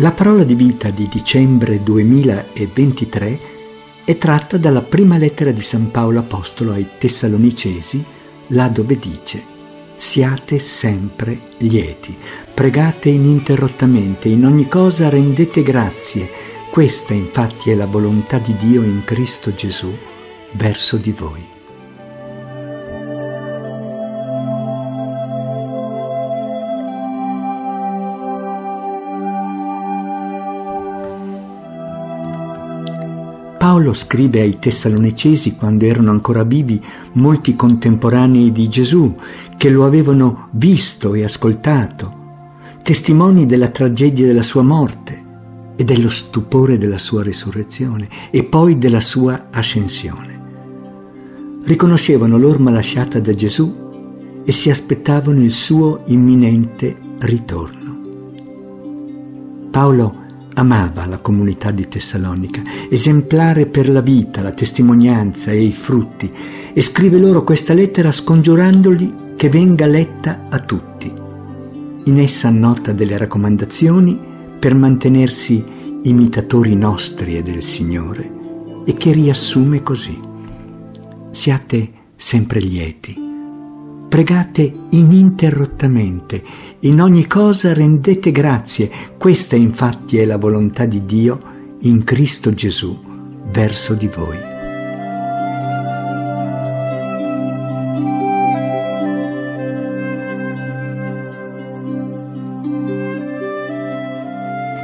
[0.00, 3.40] La parola di vita di dicembre 2023
[4.04, 8.04] è tratta dalla prima lettera di San Paolo Apostolo ai Tessalonicesi,
[8.48, 9.42] là dove dice
[9.96, 12.16] Siate sempre lieti,
[12.54, 16.30] pregate ininterrottamente, in ogni cosa rendete grazie.
[16.70, 19.92] Questa infatti è la volontà di Dio in Cristo Gesù
[20.52, 21.57] verso di voi.
[33.58, 36.80] Paolo scrive ai Tessalonicesi quando erano ancora vivi
[37.14, 39.12] molti contemporanei di Gesù
[39.56, 45.26] che lo avevano visto e ascoltato, testimoni della tragedia della sua morte
[45.74, 50.40] e dello stupore della sua risurrezione e poi della sua ascensione.
[51.64, 57.98] Riconoscevano l'orma lasciata da Gesù e si aspettavano il suo imminente ritorno.
[59.68, 60.26] Paolo
[60.58, 66.30] amava la comunità di Tessalonica, esemplare per la vita, la testimonianza e i frutti,
[66.72, 71.12] e scrive loro questa lettera scongiurandoli che venga letta a tutti.
[72.04, 74.18] In essa annota delle raccomandazioni
[74.58, 75.64] per mantenersi
[76.02, 78.36] imitatori nostri e del Signore
[78.84, 80.18] e che riassume così.
[81.30, 83.27] Siate sempre lieti
[84.08, 86.42] Pregate ininterrottamente,
[86.80, 91.38] in ogni cosa rendete grazie, questa infatti è la volontà di Dio
[91.80, 92.98] in Cristo Gesù
[93.50, 94.38] verso di voi.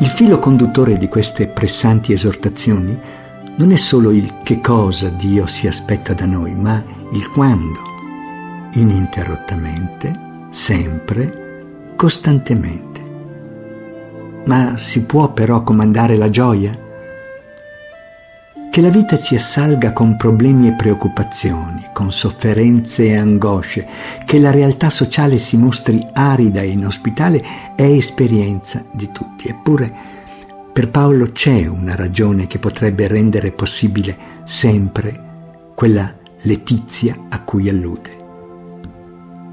[0.00, 2.96] Il filo conduttore di queste pressanti esortazioni
[3.56, 6.80] non è solo il che cosa Dio si aspetta da noi, ma
[7.10, 7.87] il quando
[8.74, 13.00] ininterrottamente, sempre, costantemente.
[14.44, 16.86] Ma si può però comandare la gioia?
[18.70, 23.86] Che la vita ci assalga con problemi e preoccupazioni, con sofferenze e angosce,
[24.24, 27.42] che la realtà sociale si mostri arida e inospitale
[27.74, 29.48] è esperienza di tutti.
[29.48, 29.92] Eppure
[30.72, 35.26] per Paolo c'è una ragione che potrebbe rendere possibile sempre
[35.74, 38.27] quella letizia a cui allude.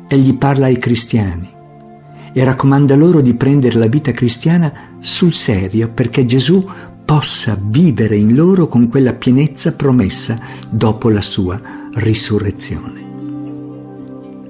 [0.07, 1.49] Egli parla ai cristiani
[2.31, 6.63] e raccomanda loro di prendere la vita cristiana sul serio perché Gesù
[7.05, 10.39] possa vivere in loro con quella pienezza promessa
[10.69, 11.59] dopo la sua
[11.93, 13.13] risurrezione.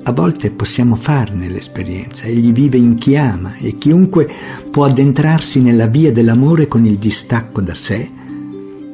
[0.03, 4.29] A volte possiamo farne l'esperienza, egli vive in chi ama e chiunque
[4.69, 8.09] può addentrarsi nella via dell'amore con il distacco da sé,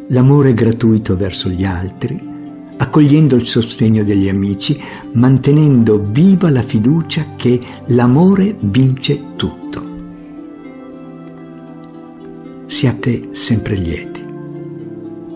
[0.08, 2.31] l'amore gratuito verso gli altri,
[2.81, 4.81] accogliendo il sostegno degli amici,
[5.14, 9.90] mantenendo viva la fiducia che l'amore vince tutto.
[12.66, 14.24] Siate sempre lieti.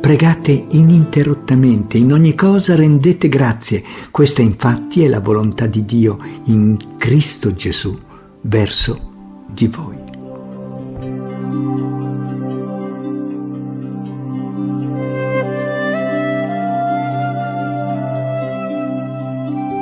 [0.02, 3.84] Pregate ininterrottamente, in ogni cosa rendete grazie.
[4.10, 7.96] Questa infatti è la volontà di Dio in Cristo Gesù
[8.42, 10.05] verso di voi.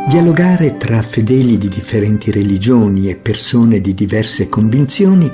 [0.05, 5.31] Dialogare tra fedeli di differenti religioni e persone di diverse convinzioni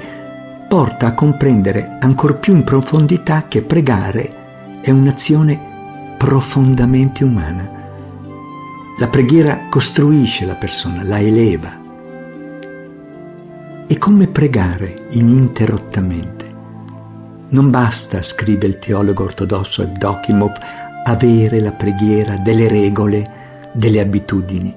[0.68, 7.68] porta a comprendere ancor più in profondità che pregare è un'azione profondamente umana.
[9.00, 11.82] La preghiera costruisce la persona, la eleva.
[13.88, 16.46] E come pregare ininterrottamente?
[17.50, 20.54] Non basta, scrive il teologo ortodosso Evdokimov,
[21.06, 23.39] avere la preghiera delle regole,
[23.74, 24.76] delle abitudini.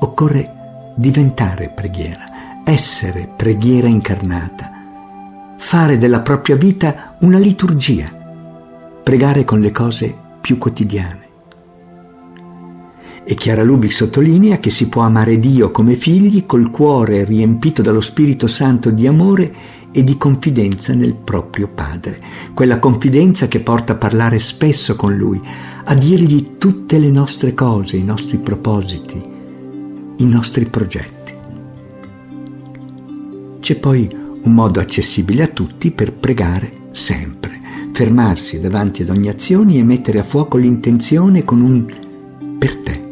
[0.00, 4.70] Occorre diventare preghiera, essere preghiera incarnata,
[5.56, 8.10] fare della propria vita una liturgia,
[9.02, 11.30] pregare con le cose più quotidiane.
[13.24, 18.00] E Chiara Lubi sottolinea che si può amare Dio come figli col cuore riempito dallo
[18.00, 19.54] Spirito Santo di amore
[19.92, 22.18] e di confidenza nel proprio Padre,
[22.54, 25.40] quella confidenza che porta a parlare spesso con Lui,
[25.84, 29.20] a dirgli tutte le nostre cose, i nostri propositi,
[30.16, 31.34] i nostri progetti.
[33.60, 34.08] C'è poi
[34.42, 37.60] un modo accessibile a tutti per pregare sempre,
[37.92, 41.84] fermarsi davanti ad ogni azione e mettere a fuoco l'intenzione con un
[42.58, 43.10] per te.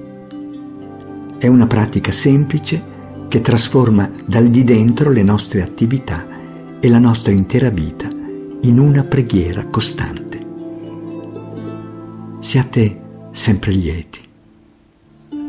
[1.39, 2.83] È una pratica semplice
[3.29, 6.30] che trasforma dal di dentro le nostre attività
[6.81, 8.09] e la nostra intera vita
[8.63, 10.47] in una preghiera costante.
[12.41, 13.01] Siate
[13.31, 14.21] sempre lieti.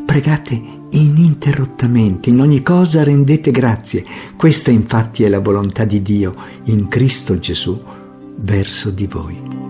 [0.04, 4.04] Pregate ininterrottamente, in ogni cosa rendete grazie.
[4.36, 6.34] Questa infatti è la volontà di Dio
[6.64, 7.80] in Cristo Gesù
[8.36, 9.61] verso di voi.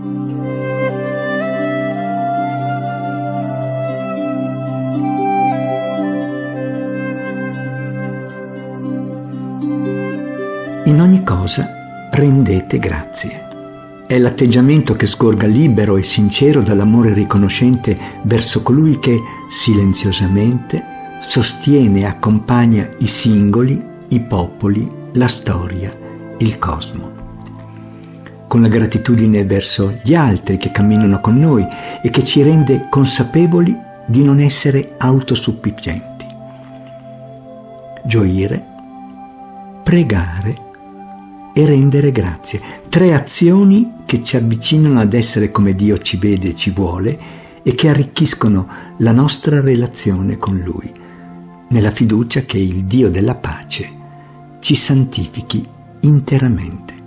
[11.43, 13.49] Cosa rendete grazie.
[14.07, 19.19] È l'atteggiamento che scorga libero e sincero dall'amore riconoscente verso colui che
[19.49, 25.93] silenziosamente sostiene e accompagna i singoli, i popoli, la storia,
[26.39, 27.11] il cosmo.
[28.47, 31.67] Con la gratitudine verso gli altri che camminano con noi
[32.03, 36.27] e che ci rende consapevoli di non essere autosufficienti.
[38.05, 38.65] Gioire,
[39.83, 40.71] pregare,
[41.53, 42.61] e rendere grazie.
[42.89, 47.19] Tre azioni che ci avvicinano ad essere come Dio ci vede e ci vuole
[47.63, 48.67] e che arricchiscono
[48.99, 50.91] la nostra relazione con Lui,
[51.69, 54.01] nella fiducia che il Dio della pace
[54.61, 55.65] ci santifichi
[56.01, 57.01] interamente.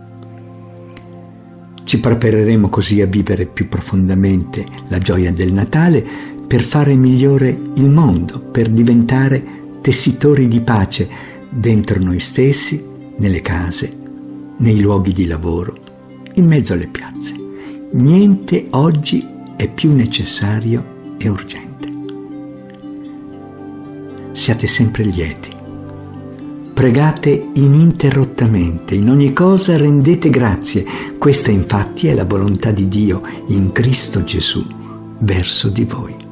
[1.84, 6.04] Ci prepareremo così a vivere più profondamente la gioia del Natale
[6.48, 9.44] per fare migliore il mondo, per diventare
[9.82, 11.08] tessitori di pace
[11.50, 12.84] dentro noi stessi,
[13.18, 14.05] nelle case,
[14.58, 15.76] nei luoghi di lavoro,
[16.36, 17.36] in mezzo alle piazze.
[17.92, 19.26] Niente oggi
[19.56, 21.88] è più necessario e urgente.
[24.32, 25.54] Siate sempre lieti.
[26.74, 30.86] Pregate ininterrottamente, in ogni cosa rendete grazie.
[31.18, 34.66] Questa infatti è la volontà di Dio in Cristo Gesù
[35.20, 36.24] verso di voi.